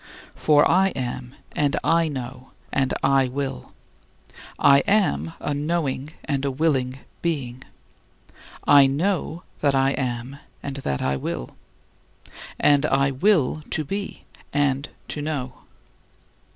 [0.33, 3.71] For I am, and I know, and I will.
[4.57, 7.63] I am a knowing and a willing being;
[8.65, 11.51] I know that I am and that I will;
[12.59, 15.59] and I will to be and to know.